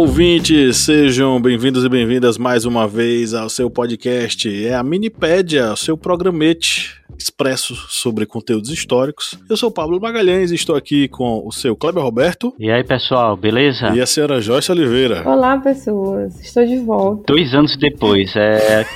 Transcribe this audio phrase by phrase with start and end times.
[0.00, 4.48] Ouvintes, sejam bem-vindos e bem-vindas mais uma vez ao seu podcast.
[4.66, 9.38] É a Minipédia, o seu programete expresso sobre conteúdos históricos.
[9.46, 12.54] Eu sou o Pablo Magalhães e estou aqui com o seu Kleber Roberto.
[12.58, 13.94] E aí, pessoal, beleza?
[13.94, 15.22] E a senhora Joyce Oliveira.
[15.28, 17.24] Olá, pessoas, estou de volta.
[17.26, 18.86] Dois anos depois, é.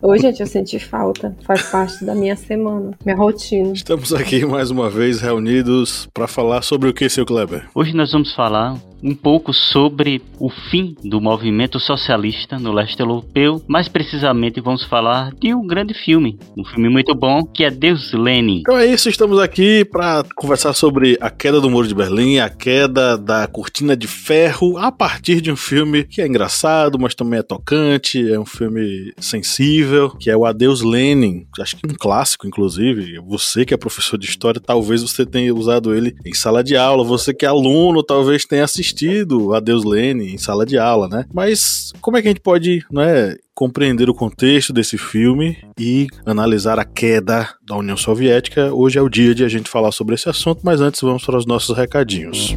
[0.02, 1.34] Oi, gente, eu senti falta.
[1.46, 3.72] Faz parte da minha semana, minha rotina.
[3.72, 7.66] Estamos aqui mais uma vez reunidos para falar sobre o que, seu Kleber?
[7.74, 13.62] Hoje nós vamos falar um pouco sobre o fim do movimento socialista no leste europeu.
[13.66, 18.12] Mais precisamente, vamos falar de um grande filme, um filme muito bom, que é Deus
[18.12, 18.60] Lenin.
[18.60, 22.48] Então é isso, estamos aqui para conversar sobre a queda do Muro de Berlim, a
[22.48, 27.38] queda da Cortina de Ferro, a partir de um filme que é engraçado, mas também
[27.38, 31.47] é tocante, é um filme sensível, que é o Adeus Lenin.
[31.58, 33.19] Acho que um clássico, inclusive.
[33.27, 37.05] Você que é professor de história, talvez você tenha usado ele em sala de aula.
[37.05, 41.24] Você que é aluno, talvez tenha assistido assistido Adeus Lene em sala de aula, né?
[41.33, 46.78] Mas como é que a gente pode, né, compreender o contexto desse filme e analisar
[46.78, 48.72] a queda da União Soviética?
[48.72, 51.38] Hoje é o dia de a gente falar sobre esse assunto, mas antes vamos para
[51.38, 52.56] os nossos recadinhos.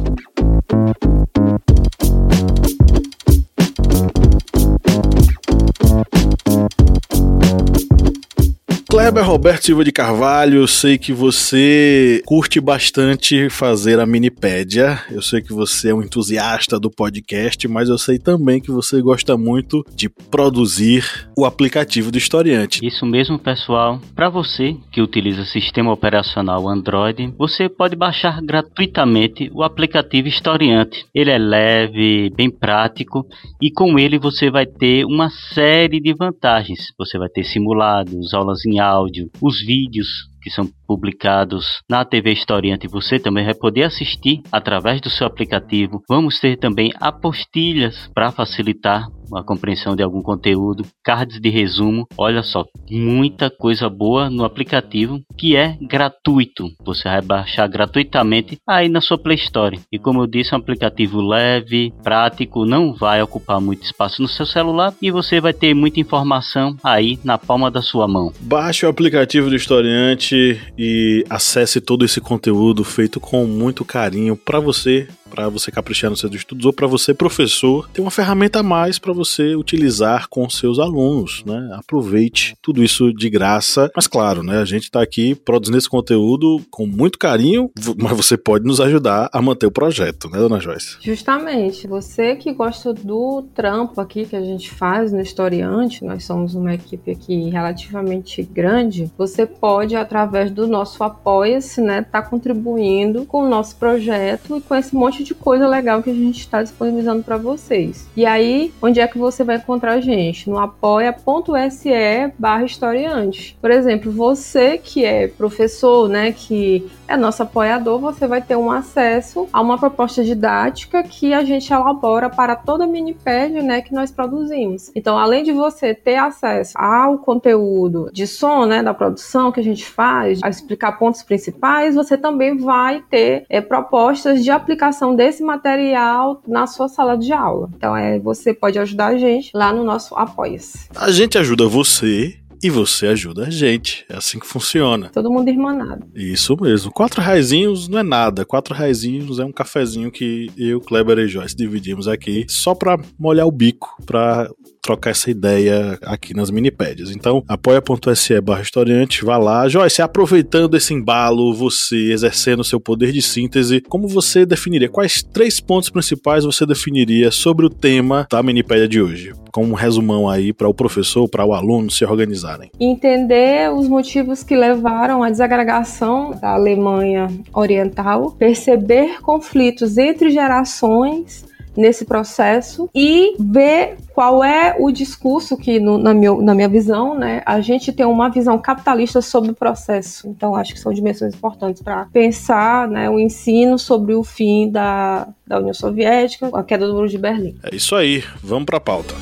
[8.94, 15.00] Kleber Roberto Silva de Carvalho, sei que você curte bastante fazer a minipédia.
[15.10, 19.02] Eu sei que você é um entusiasta do podcast, mas eu sei também que você
[19.02, 22.86] gosta muito de produzir o aplicativo do historiante.
[22.86, 23.98] Isso mesmo, pessoal.
[24.14, 31.04] Para você que utiliza sistema operacional Android, você pode baixar gratuitamente o aplicativo Historiante.
[31.12, 33.26] Ele é leve, bem prático
[33.60, 36.92] e com ele você vai ter uma série de vantagens.
[36.96, 40.08] Você vai ter simulados, aulas em áudio, os vídeos
[40.42, 46.02] que são publicados na TV Historiante, você também vai poder assistir através do seu aplicativo.
[46.08, 52.06] Vamos ter também apostilhas para facilitar a compreensão de algum conteúdo, cards de resumo.
[52.16, 56.68] Olha só, muita coisa boa no aplicativo que é gratuito.
[56.84, 59.80] Você vai baixar gratuitamente aí na sua Play Store.
[59.90, 64.28] E como eu disse, é um aplicativo leve, prático, não vai ocupar muito espaço no
[64.28, 68.32] seu celular e você vai ter muita informação aí na palma da sua mão.
[68.40, 74.58] Baixe o aplicativo do Historiante e acesse todo esse conteúdo feito com muito carinho para
[74.58, 78.62] você para você caprichar nos seus estudos ou para você, professor, ter uma ferramenta a
[78.62, 81.70] mais para você utilizar com seus alunos, né?
[81.72, 83.90] Aproveite tudo isso de graça.
[83.96, 84.58] Mas claro, né?
[84.58, 87.68] A gente está aqui produzindo esse conteúdo com muito carinho,
[87.98, 90.98] mas você pode nos ajudar a manter o projeto, né, dona Joyce?
[91.00, 91.88] Justamente.
[91.88, 96.74] Você que gosta do trampo aqui que a gente faz no Historiante, nós somos uma
[96.74, 103.48] equipe aqui relativamente grande, você pode, através do nosso Apoia-se, né, tá contribuindo com o
[103.48, 107.36] nosso projeto e com esse monte de coisa legal que a gente está disponibilizando para
[107.36, 108.08] vocês.
[108.16, 110.48] E aí, onde é que você vai encontrar a gente?
[110.48, 113.56] No apoia.se barra historiante.
[113.60, 118.70] Por exemplo, você que é professor, né, que é nosso apoiador, você vai ter um
[118.70, 123.92] acesso a uma proposta didática que a gente elabora para toda a minipédia, né, que
[123.92, 124.90] nós produzimos.
[124.94, 129.64] Então, além de você ter acesso ao conteúdo de som, né, da produção que a
[129.64, 135.42] gente faz, a explicar pontos principais, você também vai ter é, propostas de aplicação desse
[135.42, 137.70] material na sua sala de aula.
[137.76, 140.88] Então, é, você pode ajudar a gente lá no nosso Apoia-se.
[140.94, 144.06] A gente ajuda você e você ajuda a gente.
[144.08, 145.10] É assim que funciona.
[145.10, 146.06] Todo mundo irmanado.
[146.14, 146.90] Isso mesmo.
[146.90, 148.46] Quatro raizinhos não é nada.
[148.46, 153.46] Quatro raizinhos é um cafezinho que eu, Kleber e Joyce dividimos aqui só para molhar
[153.46, 154.50] o bico, para
[154.84, 157.10] trocar essa ideia aqui nas minipédias.
[157.10, 159.66] Então, apoia.se barra historiante, vá lá.
[159.66, 164.90] Joyce, aproveitando esse embalo, você exercendo seu poder de síntese, como você definiria?
[164.90, 169.32] Quais três pontos principais você definiria sobre o tema da minipédia de hoje?
[169.50, 172.70] Com um resumão aí para o professor, para o aluno se organizarem.
[172.78, 182.04] Entender os motivos que levaram à desagregação da Alemanha Oriental, perceber conflitos entre gerações nesse
[182.04, 187.42] processo e ver qual é o discurso que, no, na, meu, na minha visão, né,
[187.44, 190.28] a gente tem uma visão capitalista sobre o processo.
[190.28, 195.28] Então, acho que são dimensões importantes para pensar né, o ensino sobre o fim da,
[195.46, 197.56] da União Soviética, a queda do Muro de Berlim.
[197.62, 199.14] É isso aí, vamos para a pauta.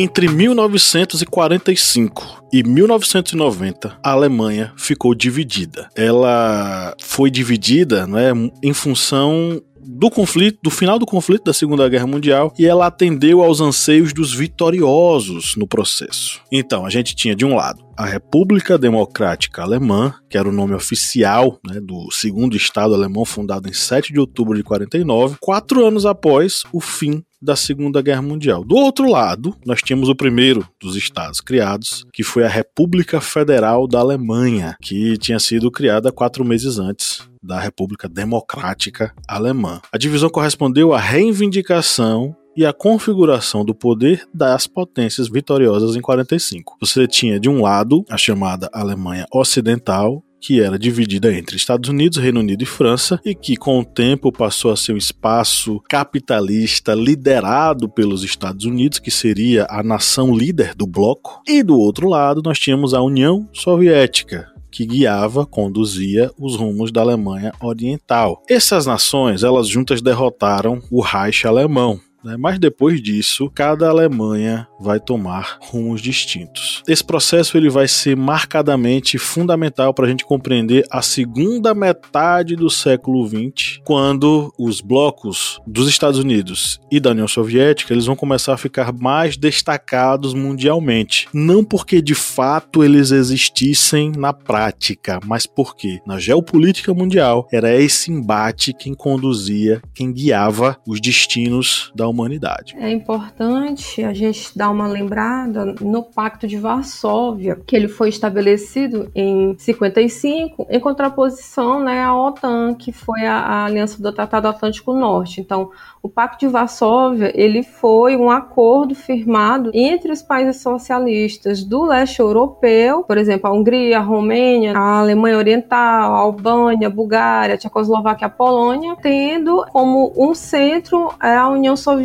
[0.00, 5.88] Entre 1945 e 1990, a Alemanha ficou dividida.
[5.96, 8.30] Ela foi dividida né,
[8.62, 13.42] em função do conflito, do final do conflito da Segunda Guerra Mundial, e ela atendeu
[13.42, 16.40] aos anseios dos vitoriosos no processo.
[16.52, 20.72] Então, a gente tinha de um lado a República Democrática Alemã, que era o nome
[20.72, 26.06] oficial né, do segundo Estado alemão fundado em 7 de outubro de 49, quatro anos
[26.06, 28.64] após o fim da Segunda Guerra Mundial.
[28.64, 33.86] Do outro lado, nós tínhamos o primeiro dos estados criados, que foi a República Federal
[33.86, 39.80] da Alemanha, que tinha sido criada quatro meses antes da República Democrática Alemã.
[39.92, 46.76] A divisão correspondeu à reivindicação e a configuração do poder das potências vitoriosas em 45.
[46.80, 52.18] Você tinha de um lado a chamada Alemanha Ocidental, que era dividida entre Estados Unidos,
[52.18, 56.94] Reino Unido e França, e que com o tempo passou a ser um espaço capitalista
[56.94, 61.42] liderado pelos Estados Unidos, que seria a nação líder do bloco.
[61.46, 67.00] E do outro lado, nós tínhamos a União Soviética, que guiava, conduzia os rumos da
[67.00, 68.42] Alemanha Oriental.
[68.48, 72.36] Essas nações, elas juntas derrotaram o Reich alemão, né?
[72.36, 76.82] Mas depois disso, cada Alemanha vai tomar rumos distintos.
[76.86, 82.70] Esse processo ele vai ser marcadamente fundamental para a gente compreender a segunda metade do
[82.70, 88.54] século XX, quando os blocos dos Estados Unidos e da União Soviética eles vão começar
[88.54, 91.28] a ficar mais destacados mundialmente.
[91.32, 98.10] Não porque de fato eles existissem na prática, mas porque na geopolítica mundial era esse
[98.10, 102.76] embate quem conduzia, quem guiava os destinos da humanidade.
[102.78, 109.10] É importante a gente dar uma lembrada no Pacto de Varsóvia, que ele foi estabelecido
[109.14, 114.92] em 55, em contraposição né, à OTAN, que foi a, a aliança do Tratado Atlântico
[114.92, 115.40] Norte.
[115.40, 115.70] Então,
[116.02, 122.20] o Pacto de Varsóvia ele foi um acordo firmado entre os países socialistas do leste
[122.20, 127.58] europeu, por exemplo, a Hungria, a Romênia, a Alemanha Oriental, a Albânia, a Bulgária, a
[127.58, 131.97] Tchecoslováquia, a Polônia, tendo como um centro a União Soviética.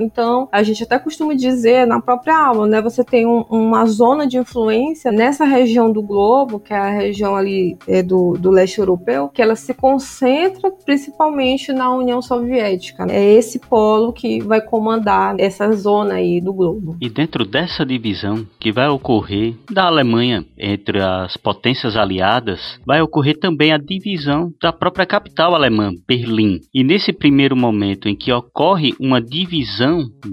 [0.00, 4.26] Então, a gente até costuma dizer na própria aula, né, você tem um, uma zona
[4.26, 8.78] de influência nessa região do globo, que é a região ali é, do, do leste
[8.78, 13.06] europeu, que ela se concentra principalmente na União Soviética.
[13.08, 16.96] É esse polo que vai comandar essa zona aí do globo.
[17.00, 23.38] E dentro dessa divisão que vai ocorrer da Alemanha entre as potências aliadas, vai ocorrer
[23.38, 26.60] também a divisão da própria capital alemã, Berlim.
[26.74, 29.35] E nesse primeiro momento em que ocorre uma divisão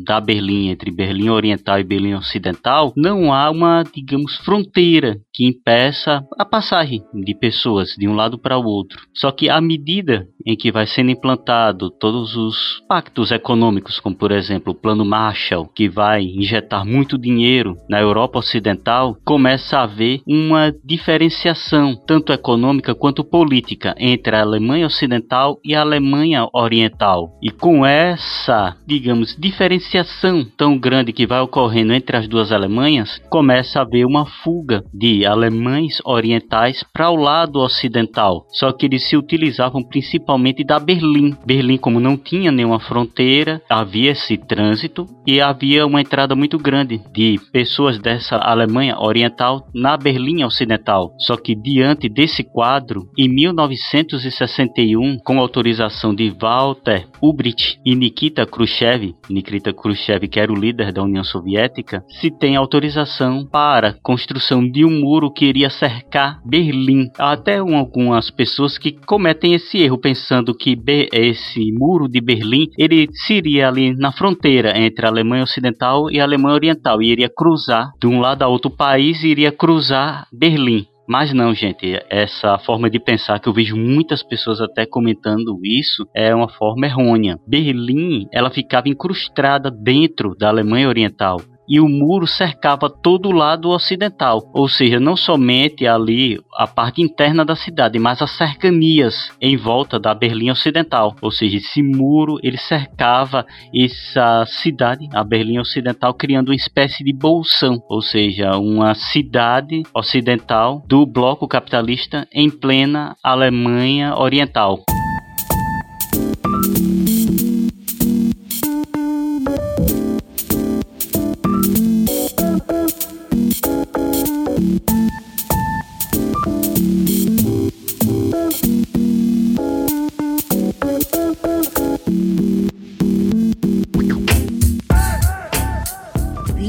[0.06, 6.24] da Berlim entre Berlim Oriental e Berlim Ocidental, não há uma, digamos, fronteira que impeça
[6.38, 9.02] a passagem de pessoas de um lado para o outro.
[9.14, 14.32] Só que à medida em que vai sendo implantado todos os pactos econômicos, como por
[14.32, 20.22] exemplo o Plano Marshall, que vai injetar muito dinheiro na Europa Ocidental, começa a haver
[20.28, 27.38] uma diferenciação, tanto econômica quanto política, entre a Alemanha Ocidental e a Alemanha Oriental.
[27.42, 33.80] E com essa, digamos, diferenciação tão grande que vai ocorrendo entre as duas Alemanhas, começa
[33.80, 38.46] a haver uma fuga de alemães orientais para o lado ocidental.
[38.52, 41.36] Só que eles se utilizavam principalmente da Berlim.
[41.44, 47.02] Berlim, como não tinha nenhuma fronteira, havia esse trânsito e havia uma entrada muito grande
[47.12, 51.16] de pessoas dessa Alemanha Oriental na Berlim Ocidental.
[51.18, 58.83] Só que diante desse quadro, em 1961, com autorização de Walter Ulbricht e Nikita Khrushchev,
[59.30, 64.68] Nikita Khrushchev que era o líder da União Soviética, se tem autorização para a construção
[64.68, 67.10] de um muro que iria cercar Berlim.
[67.18, 70.78] Há até algumas pessoas que cometem esse erro pensando que
[71.12, 76.24] esse muro de Berlim ele seria ali na fronteira entre a Alemanha Ocidental e a
[76.24, 80.86] Alemanha Oriental e iria cruzar de um lado a outro país e iria cruzar Berlim.
[81.08, 86.08] Mas não, gente, essa forma de pensar que eu vejo muitas pessoas até comentando isso
[86.16, 87.38] é uma forma errônea.
[87.48, 93.70] Berlim, ela ficava incrustada dentro da Alemanha Oriental e o muro cercava todo o lado
[93.70, 99.56] ocidental, ou seja, não somente ali a parte interna da cidade, mas as cercanias em
[99.56, 106.14] volta da Berlim Ocidental, ou seja, esse muro ele cercava essa cidade, a Berlim Ocidental,
[106.14, 113.16] criando uma espécie de bolsão, ou seja, uma cidade ocidental do bloco capitalista em plena
[113.24, 114.84] Alemanha Oriental.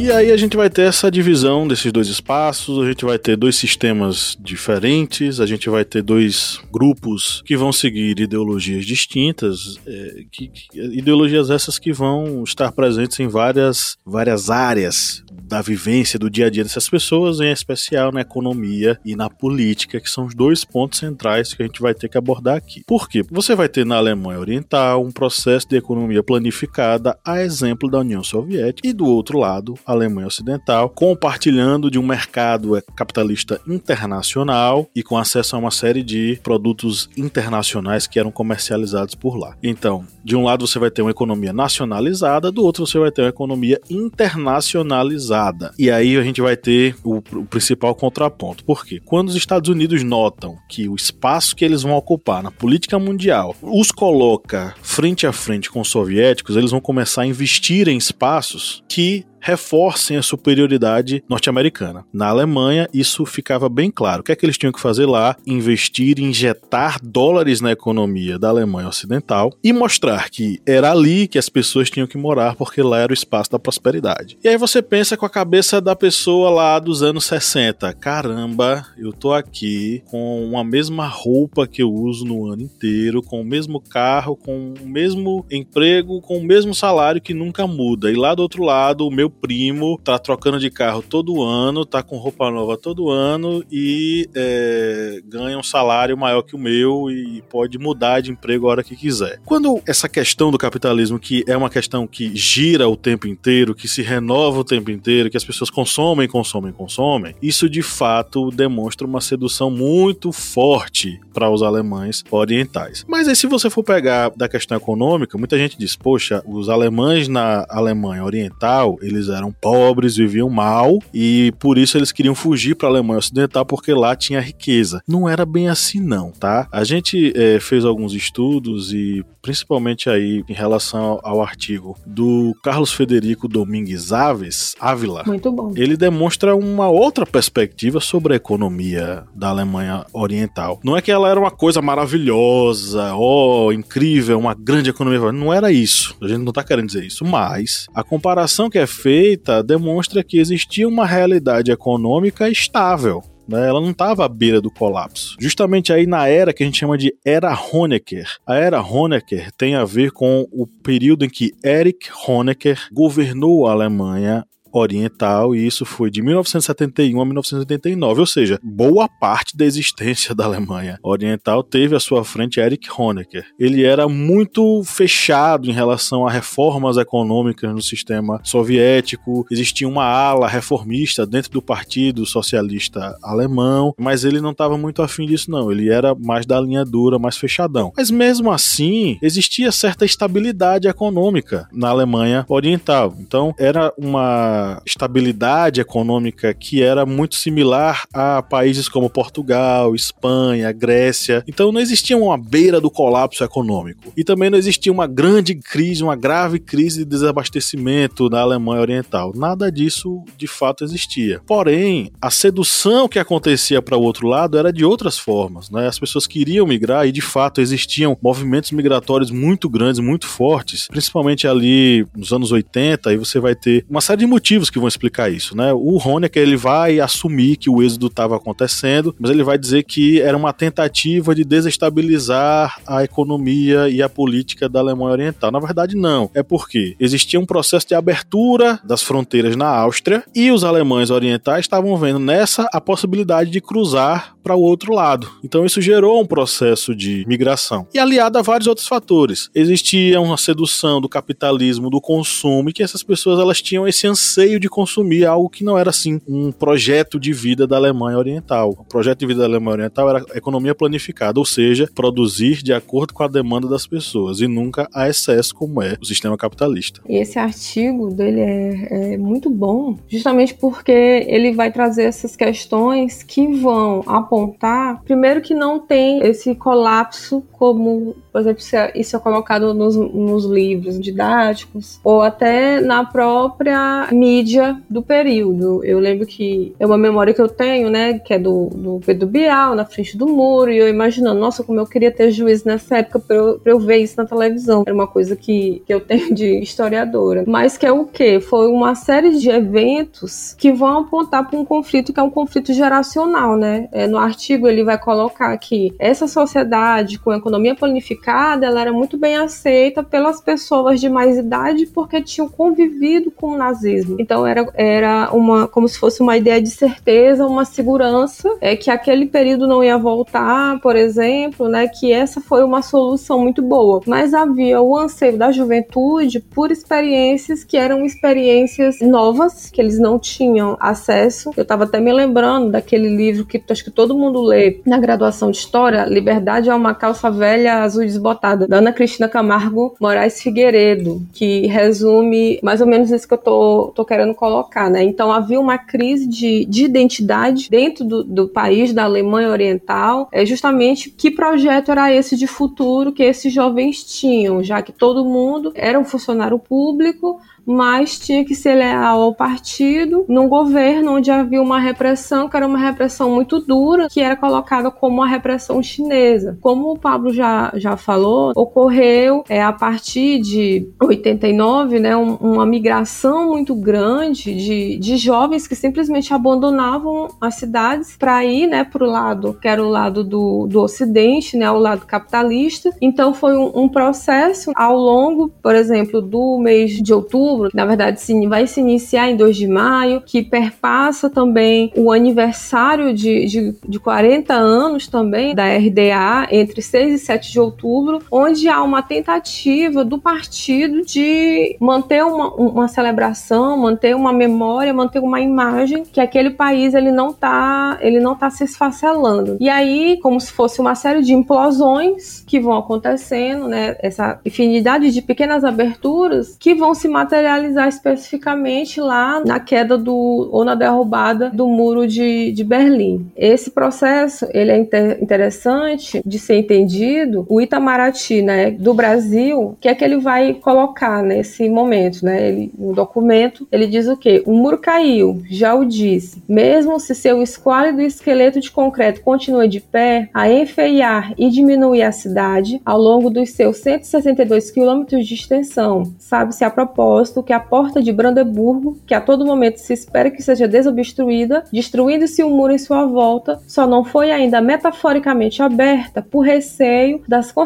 [0.04, 3.38] E aí a gente vai ter essa divisão desses dois espaços, a gente vai ter
[3.38, 10.25] dois sistemas diferentes, a gente vai ter dois grupos que vão seguir ideologias distintas, é,
[10.30, 16.28] que, que, ideologias essas que vão estar presentes em várias, várias áreas da vivência do
[16.28, 20.34] dia a dia dessas pessoas, em especial na economia e na política, que são os
[20.34, 22.82] dois pontos centrais que a gente vai ter que abordar aqui.
[22.84, 23.23] Por quê?
[23.30, 28.25] Você vai ter na Alemanha Oriental um processo de economia planificada, a exemplo da União
[28.25, 35.04] Soviética, e do outro lado, a Alemanha Ocidental, compartilhando de um mercado capitalista internacional e
[35.04, 39.56] com acesso a uma série de produtos internacionais que eram comercializados por lá.
[39.62, 43.23] Então, de um lado você vai ter uma economia nacionalizada, do outro você vai ter
[43.23, 45.43] uma economia internacionalizada.
[45.78, 48.64] E aí a gente vai ter o, o principal contraponto.
[48.64, 49.00] Por quê?
[49.04, 53.54] Quando os Estados Unidos notam que o espaço que eles vão ocupar na política mundial
[53.62, 58.82] os coloca frente a frente com os soviéticos, eles vão começar a investir em espaços
[58.88, 62.06] que reforcem a superioridade norte-americana.
[62.10, 64.22] Na Alemanha, isso ficava bem claro.
[64.22, 65.36] O que é que eles tinham que fazer lá?
[65.46, 71.50] Investir, injetar dólares na economia da Alemanha Ocidental e mostrar que era ali que as
[71.50, 74.38] pessoas tinham que morar, porque lá era o espaço da prosperidade.
[74.42, 77.92] E aí você pensa com a cabeça da pessoa lá dos anos 60.
[77.92, 83.42] Caramba, eu tô aqui com a mesma roupa que eu uso no ano inteiro, com
[83.42, 88.10] o mesmo carro, com o mesmo emprego, com o mesmo salário que nunca muda.
[88.10, 92.03] E lá do outro lado, o meu primo tá trocando de carro todo ano, tá
[92.03, 97.43] com roupa nova todo ano e é, ganha um salário maior que o meu e
[97.50, 99.41] pode mudar de emprego a hora que quiser.
[99.45, 103.88] Quando essa questão do capitalismo, que é uma questão que gira o tempo inteiro, que
[103.88, 109.07] se renova o tempo inteiro, que as pessoas consomem, consomem, consomem, isso de fato demonstra
[109.07, 113.05] uma sedução muito forte para os alemães orientais.
[113.09, 117.29] Mas aí, se você for pegar da questão econômica, muita gente diz: poxa, os alemães
[117.29, 122.75] na Alemanha Oriental eles eles eram pobres, viviam mal e por isso eles queriam fugir
[122.75, 125.02] para a Alemanha Ocidental porque lá tinha riqueza.
[125.09, 126.69] Não era bem assim não, tá?
[126.71, 132.93] A gente é, fez alguns estudos e principalmente aí em relação ao artigo do Carlos
[132.93, 135.23] Federico Domingues Aves, Ávila.
[135.26, 135.73] Muito bom.
[135.76, 140.81] Ele demonstra uma outra perspectiva sobre a economia da Alemanha Oriental.
[140.83, 145.31] Não é que ela era uma coisa maravilhosa, ó, oh, incrível, uma grande economia.
[145.31, 146.16] Não era isso.
[146.23, 150.25] A gente não está querendo dizer isso, mas a comparação que é feita feita demonstra
[150.25, 153.23] que existia uma realidade econômica estável.
[153.47, 153.68] Né?
[153.68, 155.37] Ela não estava à beira do colapso.
[155.38, 158.26] Justamente aí na era que a gente chama de Era Honecker.
[158.44, 163.73] A Era Honecker tem a ver com o período em que Erich Honecker governou a
[163.73, 164.44] Alemanha
[164.75, 170.45] oriental, e isso foi de 1971 a 1989, ou seja, boa parte da existência da
[170.45, 173.45] Alemanha oriental teve à sua frente Erich Honecker.
[173.59, 180.49] Ele era muito fechado em relação a reformas econômicas no sistema soviético, existia uma ala
[180.49, 185.88] reformista dentro do Partido Socialista Alemão, mas ele não estava muito afim disso não, ele
[185.90, 187.93] era mais da linha dura, mais fechadão.
[187.97, 193.14] Mas mesmo assim, existia certa estabilidade econômica na Alemanha oriental.
[193.19, 201.42] Então, era uma estabilidade econômica que era muito similar a países como Portugal, Espanha, Grécia.
[201.47, 204.12] Então não existia uma beira do colapso econômico.
[204.16, 209.33] E também não existia uma grande crise, uma grave crise de desabastecimento na Alemanha Oriental.
[209.35, 211.40] Nada disso de fato existia.
[211.47, 215.71] Porém, a sedução que acontecia para o outro lado era de outras formas.
[215.71, 215.87] Né?
[215.87, 221.47] As pessoas queriam migrar e de fato existiam movimentos migratórios muito grandes, muito fortes, principalmente
[221.47, 223.11] ali nos anos 80.
[223.11, 225.73] Aí você vai ter uma série de motivos motivos que vão explicar isso, né?
[225.73, 230.20] O Honecker ele vai assumir que o êxodo estava acontecendo, mas ele vai dizer que
[230.20, 235.50] era uma tentativa de desestabilizar a economia e a política da Alemanha Oriental.
[235.50, 236.30] Na verdade, não.
[236.34, 241.64] É porque existia um processo de abertura das fronteiras na Áustria e os alemães orientais
[241.64, 245.28] estavam vendo nessa a possibilidade de cruzar para o outro lado.
[245.42, 247.88] Então isso gerou um processo de migração.
[247.94, 249.50] E aliado a vários outros fatores.
[249.54, 254.34] Existia uma sedução do capitalismo, do consumo, e que essas pessoas elas tinham esse anseio
[254.35, 258.71] anseio de consumir algo que não era assim um projeto de vida da Alemanha Oriental.
[258.71, 263.14] O projeto de vida da Alemanha Oriental era economia planificada, ou seja, produzir de acordo
[263.14, 267.00] com a demanda das pessoas e nunca a excesso como é o sistema capitalista.
[267.09, 273.47] Esse artigo dele é, é muito bom, justamente porque ele vai trazer essas questões que
[273.47, 279.73] vão apontar, primeiro que não tem esse colapso como por exemplo, é, isso é colocado
[279.73, 285.85] nos, nos livros didáticos ou até na própria mídia do período.
[285.85, 289.29] Eu lembro que é uma memória que eu tenho, né, que é do, do Pedro
[289.29, 292.99] Bial, na frente do muro, e eu imaginando, nossa, como eu queria ter juízo nessa
[292.99, 294.83] época para eu, pra eu ver isso na televisão.
[294.85, 297.45] Era uma coisa que, que eu tenho de historiadora.
[297.47, 298.41] Mas que é o quê?
[298.41, 302.73] Foi uma série de eventos que vão apontar para um conflito que é um conflito
[302.73, 303.88] geracional, né?
[303.93, 309.19] É, no artigo ele vai colocar que essa sociedade com economia planificada, ela era muito
[309.19, 314.16] bem aceita pelas pessoas de mais idade porque tinham convivido com o nazismo.
[314.19, 318.90] Então era, era uma como se fosse uma ideia de certeza, uma segurança, é que
[318.90, 321.88] aquele período não ia voltar, por exemplo, né?
[321.88, 324.00] Que essa foi uma solução muito boa.
[324.07, 330.19] Mas havia o anseio da juventude por experiências que eram experiências novas, que eles não
[330.19, 331.50] tinham acesso.
[331.57, 335.50] Eu estava até me lembrando daquele livro que acho que todo mundo lê na graduação
[335.50, 341.23] de História, Liberdade é uma calça velha azul desbotada, da Ana Cristina Camargo Moraes Figueiredo,
[341.33, 345.02] que resume mais ou menos isso que eu tô, tô querendo colocar, né?
[345.02, 350.47] Então havia uma crise de, de identidade dentro do, do país, da Alemanha Oriental, é
[350.47, 355.73] justamente que projeto era esse de futuro que esses jovens tinham, já que todo mundo
[355.75, 361.62] era um funcionário público, mas tinha que ser leal ao partido num governo onde havia
[361.62, 366.59] uma repressão que era uma repressão muito dura, que era colocada como a repressão chinesa.
[366.61, 372.66] Como o Pablo já, já falou, ocorreu é, a partir de 89 né, um, uma
[372.66, 379.04] migração muito grande de, de jovens que simplesmente abandonavam as cidades para ir né, para
[379.04, 382.90] o lado que era o lado do, do ocidente, né, o lado capitalista.
[383.00, 387.87] Então foi um, um processo ao longo, por exemplo, do mês de outubro que na
[387.87, 388.18] verdade
[388.49, 393.99] vai se iniciar em 2 de maio, que perpassa também o aniversário de, de, de
[393.99, 397.93] 40 anos também da RDA, entre 6 e 7 de outubro,
[398.30, 405.20] onde há uma tentativa do partido de manter uma, uma celebração, manter uma memória, manter
[405.20, 409.57] uma imagem que aquele país ele não está ele não tá se esfacelando.
[409.61, 413.96] E aí, como se fosse uma série de implosões que vão acontecendo, né?
[414.00, 420.64] Essa infinidade de pequenas aberturas que vão se materializar especificamente lá na queda do ou
[420.64, 423.30] na derrubada do muro de, de Berlim.
[423.37, 427.46] Esse processo ele é inter, interessante de ser entendido.
[427.48, 432.49] O Itamaraty, né, do Brasil, que é que ele vai colocar nesse momento, né?
[432.49, 434.42] Ele, no documento ele diz o quê?
[434.47, 436.42] O muro caiu, já o disse.
[436.49, 442.12] Mesmo se seu esquálido esqueleto de concreto continua de pé, a enfeiar e diminuir a
[442.12, 446.14] cidade ao longo dos seus 162 quilômetros de extensão.
[446.18, 450.42] Sabe-se a propósito que a porta de Brandeburgo, que a todo momento se espera que
[450.42, 456.23] seja desobstruída, destruindo-se o um muro em sua volta, só não foi ainda metaforicamente aberta
[456.23, 457.63] por receio das consequências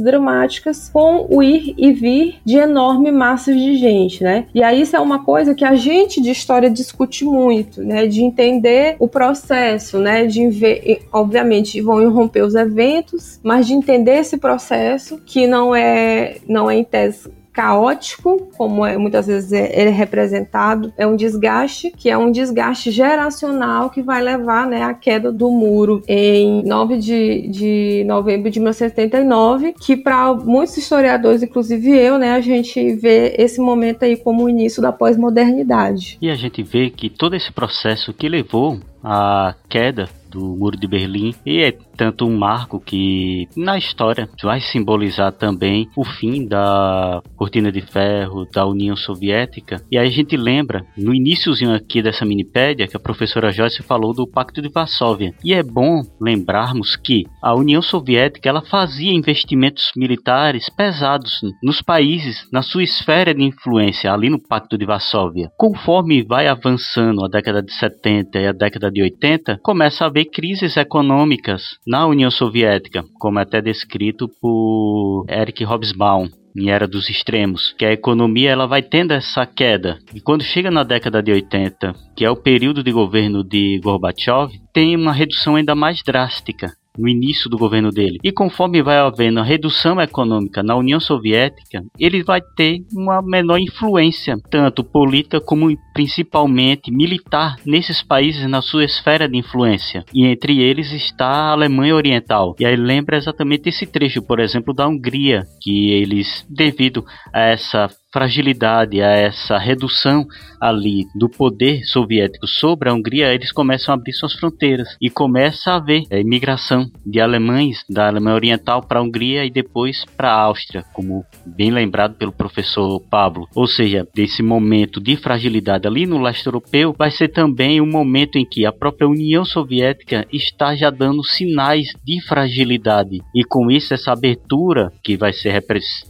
[0.00, 4.46] dramáticas com o ir e vir de enorme massas de gente, né?
[4.54, 8.06] E aí isso é uma coisa que a gente de história discute muito, né?
[8.06, 10.26] De entender o processo, né?
[10.26, 16.38] De ver, obviamente vão irromper os eventos, mas de entender esse processo que não é
[16.46, 21.16] não é em tese caótico, como é, muitas vezes é, ele é representado, é um
[21.16, 26.62] desgaste, que é um desgaste geracional que vai levar né, à queda do muro em
[26.64, 32.94] 9 de, de novembro de 1979, que para muitos historiadores, inclusive eu, né, a gente
[32.94, 36.18] vê esse momento aí como o início da pós-modernidade.
[36.20, 40.86] E a gente vê que todo esse processo que levou à queda do Muro de
[40.86, 47.20] Berlim e é tanto um marco que na história vai simbolizar também o fim da
[47.36, 49.82] cortina de ferro da União Soviética.
[49.90, 54.14] E aí a gente lembra no iníciozinho aqui dessa minipédia que a professora Joyce falou
[54.14, 55.34] do Pacto de Varsóvia.
[55.44, 62.48] E é bom lembrarmos que a União Soviética ela fazia investimentos militares pesados nos países
[62.52, 65.50] na sua esfera de influência ali no Pacto de Varsóvia.
[65.58, 70.19] Conforme vai avançando a década de 70 e a década de 80, começa a haver
[70.24, 77.08] crises econômicas na União Soviética, como é até descrito por Eric Hobsbawm em Era dos
[77.08, 79.98] Extremos, que a economia ela vai tendo essa queda.
[80.14, 84.50] E quando chega na década de 80, que é o período de governo de Gorbachev,
[84.72, 88.18] tem uma redução ainda mais drástica no início do governo dele.
[88.22, 93.58] E conforme vai havendo a redução econômica na União Soviética, ele vai ter uma menor
[93.58, 100.04] influência, tanto política como principalmente militar, nesses países na sua esfera de influência.
[100.14, 102.54] E entre eles está a Alemanha Oriental.
[102.58, 107.88] E aí lembra exatamente esse trecho, por exemplo, da Hungria, que eles, devido a essa
[108.12, 110.26] fragilidade, a essa redução
[110.60, 115.70] ali do poder soviético sobre a Hungria, eles começam a abrir suas fronteiras e começa
[115.70, 120.30] a haver a imigração de alemães da Alemanha Oriental para a Hungria e depois para
[120.30, 123.48] a Áustria, como bem lembrado pelo professor Pablo.
[123.54, 128.36] Ou seja, desse momento de fragilidade ali no leste europeu, vai ser também um momento
[128.36, 133.94] em que a própria União Soviética está já dando sinais de fragilidade e com isso
[133.94, 135.60] essa abertura que vai ser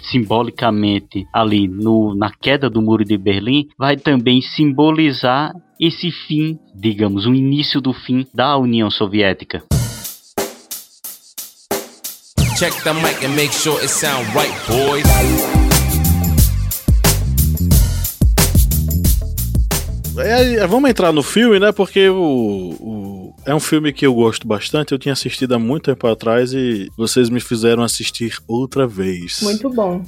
[0.02, 7.26] simbolicamente ali no, na queda do muro de Berlim vai também simbolizar esse fim, digamos,
[7.26, 9.62] o início do fim da União Soviética.
[12.59, 15.05] Check the mic and make sure it sound right, boys.
[20.18, 21.72] É, vamos entrar no filme, né?
[21.72, 24.92] Porque o, o é um filme que eu gosto bastante.
[24.92, 29.40] Eu tinha assistido há muito tempo atrás e vocês me fizeram assistir outra vez.
[29.42, 30.03] Muito bom.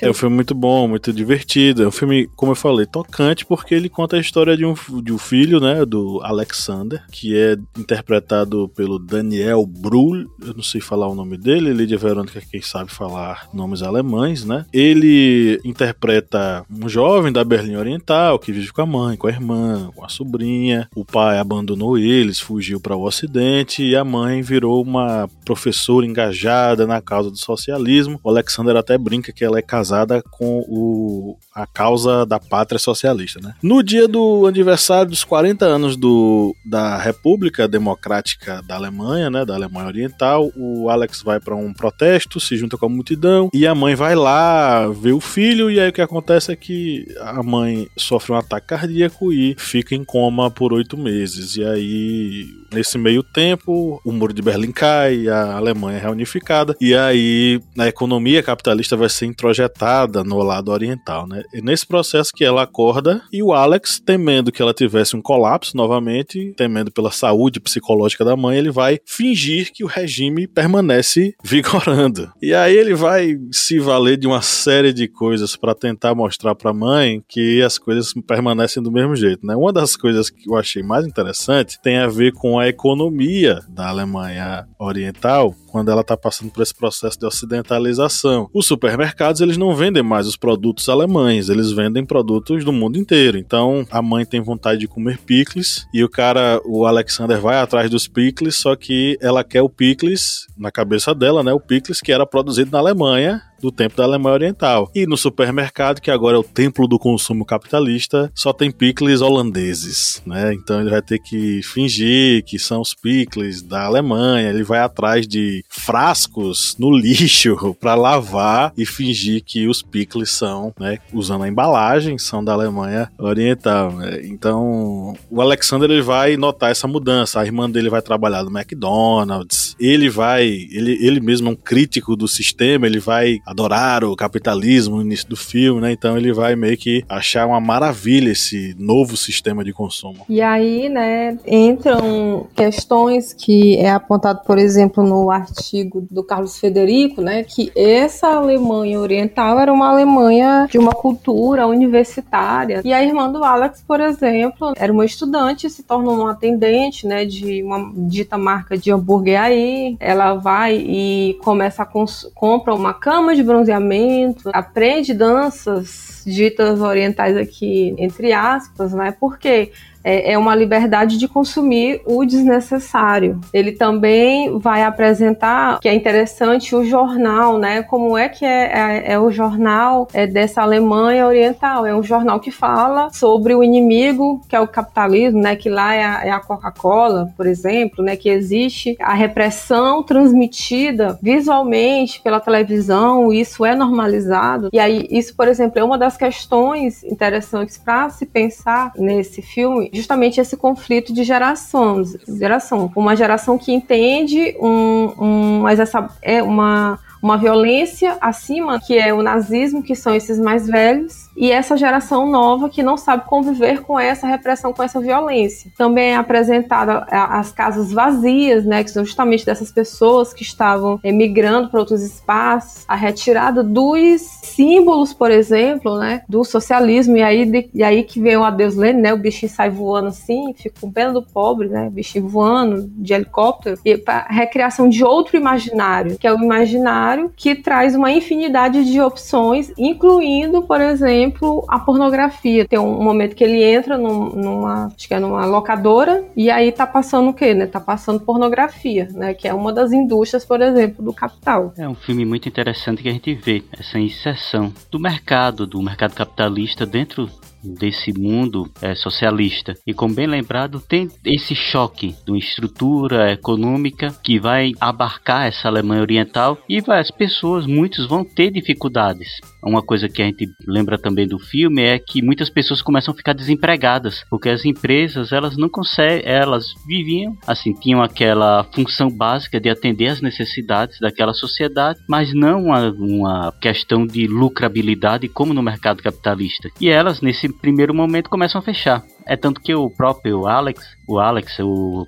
[0.00, 1.82] É um filme muito bom, muito divertido.
[1.82, 5.12] É um filme, como eu falei, tocante porque ele conta a história de um, de
[5.12, 10.26] um filho, né, do Alexander, que é interpretado pelo Daniel Brühl.
[10.44, 11.72] Eu não sei falar o nome dele.
[11.72, 14.66] Lídia Verônica, quem sabe falar nomes alemães, né?
[14.72, 19.90] Ele interpreta um jovem da Berlim Oriental que vive com a mãe, com a irmã,
[19.94, 20.88] com a sobrinha.
[20.94, 26.86] O pai abandonou ele fugiu para o Ocidente e a mãe virou uma professora engajada
[26.86, 28.20] na causa do socialismo.
[28.22, 33.40] O Alexander até brinca que ela é casada com o, a causa da pátria socialista.
[33.40, 33.54] Né?
[33.62, 39.54] No dia do aniversário dos 40 anos do, da República Democrática da Alemanha, né, da
[39.54, 43.74] Alemanha Oriental, o Alex vai para um protesto, se junta com a multidão e a
[43.74, 47.88] mãe vai lá ver o filho e aí o que acontece é que a mãe
[47.96, 51.56] sofre um ataque cardíaco e fica em coma por oito meses.
[51.56, 52.23] E aí
[52.72, 57.86] nesse meio tempo o muro de Berlim cai, a Alemanha é reunificada e aí a
[57.86, 61.42] economia capitalista vai ser introjetada no lado oriental, né?
[61.52, 65.76] E nesse processo que ela acorda e o Alex, temendo que ela tivesse um colapso
[65.76, 72.30] novamente, temendo pela saúde psicológica da mãe, ele vai fingir que o regime permanece vigorando.
[72.42, 76.70] E aí ele vai se valer de uma série de coisas para tentar mostrar para
[76.70, 79.54] a mãe que as coisas permanecem do mesmo jeito, né?
[79.54, 83.88] Uma das coisas que eu achei mais interessante tem a ver com a economia da
[83.88, 88.48] Alemanha Oriental quando ela está passando por esse processo de ocidentalização.
[88.54, 93.36] Os supermercados eles não vendem mais os produtos alemães, eles vendem produtos do mundo inteiro.
[93.36, 97.90] Então a mãe tem vontade de comer picles e o cara, o Alexander vai atrás
[97.90, 101.52] dos picles, só que ela quer o picles na cabeça dela, né?
[101.52, 104.90] O picles que era produzido na Alemanha do tempo da Alemanha Oriental.
[104.94, 110.22] E no supermercado, que agora é o templo do consumo capitalista, só tem picles holandeses,
[110.26, 110.52] né?
[110.52, 115.26] Então ele vai ter que fingir que são os picles da Alemanha, ele vai atrás
[115.26, 121.48] de frascos no lixo para lavar e fingir que os picles são, né, usando a
[121.48, 123.92] embalagem, são da Alemanha Oriental.
[123.92, 124.20] Né?
[124.24, 127.40] Então, o Alexander ele vai notar essa mudança.
[127.40, 129.74] A irmã dele vai trabalhar no McDonald's.
[129.80, 134.96] Ele vai, ele, ele mesmo é um crítico do sistema, ele vai adorar o capitalismo
[134.96, 135.92] no início do filme, né?
[135.92, 140.24] Então ele vai meio que achar uma maravilha esse novo sistema de consumo.
[140.28, 147.22] E aí, né, entram questões que é apontado, por exemplo, no artigo do Carlos Federico,
[147.22, 152.82] né, que essa Alemanha oriental era uma Alemanha de uma cultura universitária.
[152.84, 157.24] E a irmã do Alex, por exemplo, era uma estudante, se tornou uma atendente, né,
[157.24, 159.96] de uma dita marca de hambúrguer aí.
[160.00, 161.86] Ela vai e começa a
[162.34, 169.14] compra uma cama de bronzeamento, aprende danças ditas orientais aqui, entre aspas, né?
[169.18, 169.72] Porque
[170.04, 173.40] é, é uma liberdade de consumir o desnecessário.
[173.52, 177.82] Ele também vai apresentar, que é interessante, o jornal, né?
[177.82, 181.86] Como é que é, é, é o jornal é dessa Alemanha Oriental?
[181.86, 185.56] É um jornal que fala sobre o inimigo, que é o capitalismo, né?
[185.56, 188.16] Que lá é a, é a Coca-Cola, por exemplo, né?
[188.16, 194.68] Que existe a repressão transmitida visualmente pela televisão, isso é normalizado.
[194.72, 199.90] E aí, isso, por exemplo, é uma das questões interessantes para se pensar nesse filme,
[199.94, 206.42] justamente esse conflito de gerações, geração, uma geração que entende um, um mas essa é
[206.42, 211.74] uma uma violência acima, que é o nazismo, que são esses mais velhos, e essa
[211.74, 215.72] geração nova que não sabe conviver com essa repressão, com essa violência.
[215.74, 221.70] Também é apresentada as casas vazias, né, que são justamente dessas pessoas que estavam emigrando
[221.70, 227.70] para outros espaços, a retirada dos símbolos, por exemplo, né, do socialismo, e aí, de,
[227.72, 230.92] e aí que vem o adeus Lenin, né, o bichinho sai voando assim, fica com
[230.92, 236.26] pena do pobre, né, bichinho voando de helicóptero, e para recriação de outro imaginário, que
[236.26, 242.66] é o imaginário publicitário que traz uma infinidade de opções, incluindo, por exemplo, a pornografia.
[242.66, 246.72] Tem um momento que ele entra num, numa, acho que é numa locadora e aí
[246.72, 247.66] tá passando o quê, né?
[247.66, 249.34] Tá passando pornografia, né?
[249.34, 251.72] Que é uma das indústrias, por exemplo, do capital.
[251.76, 256.14] É um filme muito interessante que a gente vê essa inserção do mercado, do mercado
[256.14, 257.28] capitalista dentro
[257.64, 259.74] desse mundo é, socialista.
[259.86, 265.68] E como bem lembrado, tem esse choque de uma estrutura econômica que vai abarcar essa
[265.68, 269.28] Alemanha Oriental e vai, as pessoas, muitos vão ter dificuldades.
[269.64, 273.16] Uma coisa que a gente lembra também do filme é que muitas pessoas começam a
[273.16, 279.60] ficar desempregadas, porque as empresas elas não conseguem, elas viviam assim, tinham aquela função básica
[279.60, 285.62] de atender às necessidades daquela sociedade, mas não uma, uma questão de lucrabilidade como no
[285.62, 286.68] mercado capitalista.
[286.80, 289.02] E elas nesse primeiro momento começam a fechar.
[289.26, 292.06] É tanto que o próprio Alex, o Alex, o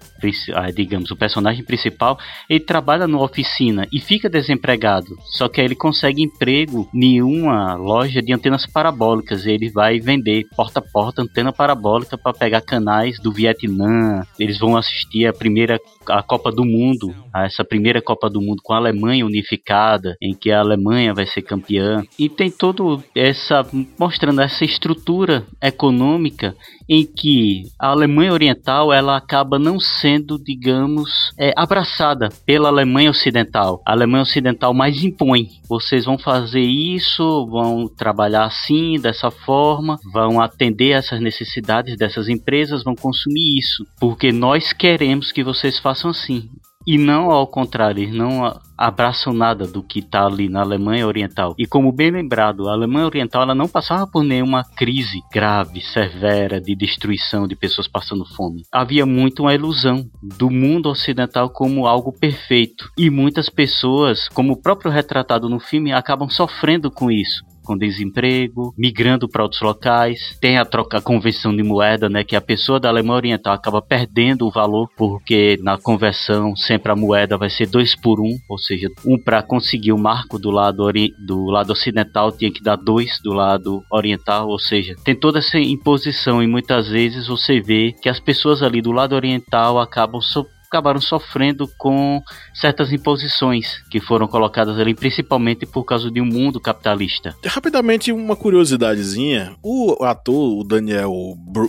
[0.54, 5.16] ah, digamos, o personagem principal, ele trabalha numa oficina e fica desempregado.
[5.24, 9.46] Só que aí ele consegue emprego em uma loja de antenas parabólicas.
[9.46, 14.26] Ele vai vender porta a porta antena parabólica para pegar canais do Vietnã.
[14.38, 18.72] Eles vão assistir a primeira a Copa do Mundo, essa primeira Copa do Mundo com
[18.72, 22.02] a Alemanha unificada, em que a Alemanha vai ser campeã.
[22.18, 23.66] E tem todo essa
[23.98, 26.54] mostrando essa estrutura econômica
[26.88, 33.80] em que a Alemanha Oriental ela acaba não sendo, digamos, é, abraçada pela Alemanha Ocidental.
[33.86, 35.48] A Alemanha Ocidental mais impõe.
[35.68, 42.84] Vocês vão fazer isso, vão trabalhar assim, dessa forma, vão atender essas necessidades dessas empresas,
[42.84, 46.48] vão consumir isso, porque nós queremos que vocês façam assim.
[46.86, 51.54] E não ao contrário, eles não abraçam nada do que está ali na Alemanha Oriental.
[51.58, 56.60] E como bem lembrado, a Alemanha Oriental ela não passava por nenhuma crise grave, severa,
[56.60, 58.62] de destruição de pessoas passando fome.
[58.70, 62.90] Havia muito uma ilusão do mundo ocidental como algo perfeito.
[62.96, 68.72] E muitas pessoas, como o próprio retratado no filme, acabam sofrendo com isso com desemprego,
[68.78, 70.38] migrando para outros locais.
[70.40, 73.82] Tem a troca, a conversão de moeda, né, que a pessoa da Alemanha Oriental acaba
[73.82, 78.58] perdendo o valor porque na conversão sempre a moeda vai ser dois por um, ou
[78.58, 80.86] seja, um para conseguir o marco do lado
[81.18, 85.58] do lado ocidental tinha que dar dois do lado oriental, ou seja, tem toda essa
[85.58, 90.46] imposição e muitas vezes você vê que as pessoas ali do lado oriental acabam so
[90.66, 92.22] acabaram sofrendo com
[92.54, 97.34] certas imposições que foram colocadas ali, principalmente por causa de um mundo capitalista.
[97.44, 101.12] Rapidamente, uma curiosidadezinha: o ator, o Daniel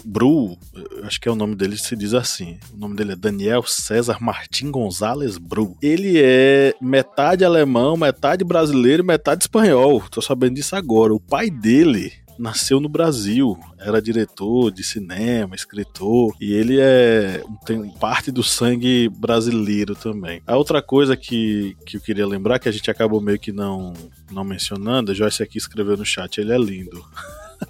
[0.06, 0.58] Bru,
[1.04, 2.60] acho que é o nome dele, se diz assim.
[2.74, 5.78] O nome dele é Daniel César Martim Gonzalez Bru.
[5.82, 10.04] Ele é metade alemão, metade brasileiro, metade espanhol.
[10.10, 11.14] Tô sabendo disso agora.
[11.14, 17.90] O pai dele nasceu no Brasil, era diretor de cinema, escritor, e ele é tem
[17.92, 20.42] parte do sangue brasileiro também.
[20.46, 23.94] A outra coisa que, que eu queria lembrar, que a gente acabou meio que não,
[24.32, 27.04] não mencionando, a Joyce aqui escreveu no chat, ele é lindo.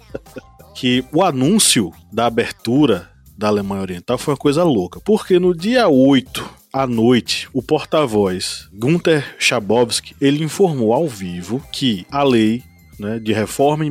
[0.74, 5.88] que o anúncio da abertura da Alemanha Oriental foi uma coisa louca, porque no dia
[5.88, 12.62] 8 à noite, o porta-voz Gunther Schabowski, ele informou ao vivo que a lei
[12.98, 13.84] né, de reforma,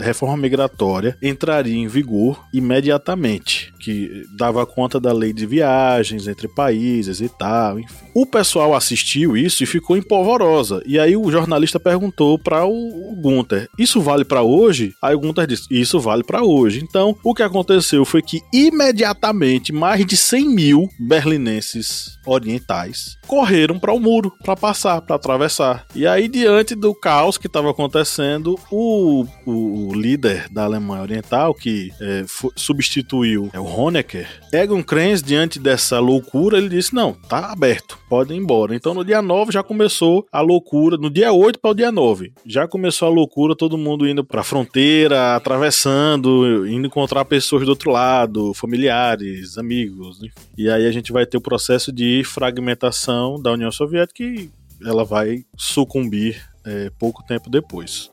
[0.00, 7.20] reforma migratória entraria em vigor imediatamente, que dava conta da lei de viagens entre países
[7.20, 8.04] e tal, enfim.
[8.14, 10.82] O pessoal assistiu isso e ficou empolvorosa.
[10.86, 15.46] E aí o jornalista perguntou para o Gunther: "Isso vale para hoje?" Aí o Gunther
[15.46, 20.48] disse: "Isso vale para hoje." Então, o que aconteceu foi que imediatamente mais de 100
[20.48, 25.86] mil berlinenses orientais correram para o muro para passar, para atravessar.
[25.94, 31.90] E aí diante do caos que estava acontecendo, o, o, líder da Alemanha Oriental, que
[32.00, 32.24] é,
[32.56, 38.34] substituiu é, o Honecker, Egon Krenz, diante dessa loucura, ele disse: Não, tá aberto, pode
[38.34, 38.74] ir embora.
[38.74, 42.32] Então no dia 9 já começou a loucura, no dia 8 para o dia 9,
[42.44, 47.70] já começou a loucura, todo mundo indo para a fronteira, atravessando, indo encontrar pessoas do
[47.70, 50.18] outro lado, familiares, amigos.
[50.18, 50.32] Enfim.
[50.56, 54.50] E aí a gente vai ter o processo de fragmentação da União Soviética e
[54.84, 58.10] ela vai sucumbir é, pouco tempo depois.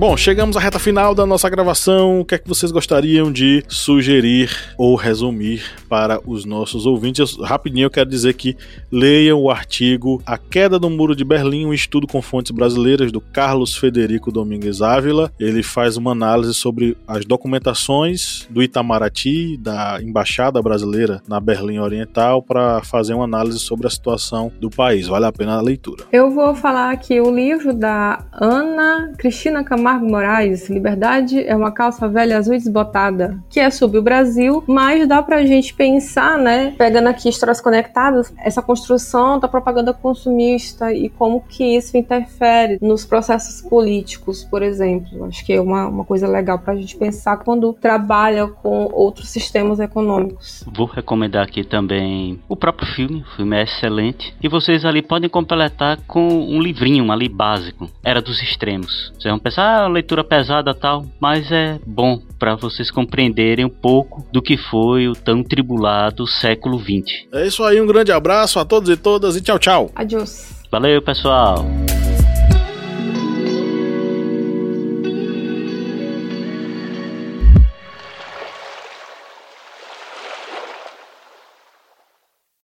[0.00, 2.20] Bom, chegamos à reta final da nossa gravação.
[2.20, 7.36] O que é que vocês gostariam de sugerir ou resumir para os nossos ouvintes?
[7.36, 8.56] Eu, rapidinho eu quero dizer que
[8.90, 13.20] leiam o artigo A Queda do Muro de Berlim, um estudo com fontes brasileiras do
[13.20, 15.30] Carlos Federico Domingues Ávila.
[15.38, 22.42] Ele faz uma análise sobre as documentações do Itamaraty, da embaixada brasileira na Berlim Oriental,
[22.42, 25.08] para fazer uma análise sobre a situação do país.
[25.08, 26.04] Vale a pena a leitura.
[26.10, 32.08] Eu vou falar aqui o livro da Ana Cristina Camargo Moraes, Liberdade é uma calça
[32.08, 37.08] velha azul desbotada, que é sobre o Brasil, mas dá pra gente pensar, né, pegando
[37.08, 43.62] aqui histórias conectadas, essa construção da propaganda consumista e como que isso interfere nos processos
[43.68, 45.24] políticos, por exemplo.
[45.24, 49.80] Acho que é uma, uma coisa legal pra gente pensar quando trabalha com outros sistemas
[49.80, 50.64] econômicos.
[50.72, 55.28] Vou recomendar aqui também o próprio filme, o filme é excelente, e vocês ali podem
[55.28, 59.12] completar com um livrinho ali básico, Era dos Extremos.
[59.14, 64.26] Vocês vão pensar, ah, leitura pesada tal, mas é bom para vocês compreenderem um pouco
[64.32, 67.26] do que foi o tão tribulado século XX.
[67.32, 69.90] É isso aí, um grande abraço a todos e todas e tchau, tchau.
[69.94, 70.60] Adiós.
[70.70, 71.66] Valeu, pessoal.